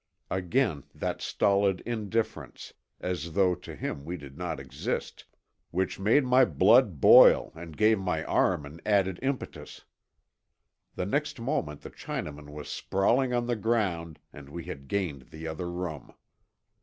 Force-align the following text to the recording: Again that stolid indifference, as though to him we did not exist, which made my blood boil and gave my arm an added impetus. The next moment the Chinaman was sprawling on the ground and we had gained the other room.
Again 0.31 0.83
that 0.95 1.21
stolid 1.21 1.81
indifference, 1.81 2.73
as 2.99 3.33
though 3.33 3.53
to 3.53 3.75
him 3.75 4.03
we 4.03 4.17
did 4.17 4.35
not 4.35 4.59
exist, 4.59 5.25
which 5.69 5.99
made 5.99 6.23
my 6.25 6.43
blood 6.43 6.99
boil 6.99 7.51
and 7.53 7.77
gave 7.77 7.99
my 7.99 8.23
arm 8.23 8.65
an 8.65 8.81
added 8.83 9.19
impetus. 9.21 9.83
The 10.95 11.05
next 11.05 11.39
moment 11.39 11.81
the 11.81 11.91
Chinaman 11.91 12.49
was 12.51 12.67
sprawling 12.67 13.31
on 13.31 13.45
the 13.45 13.55
ground 13.55 14.17
and 14.33 14.49
we 14.49 14.63
had 14.63 14.87
gained 14.87 15.27
the 15.29 15.45
other 15.47 15.69
room. 15.69 16.11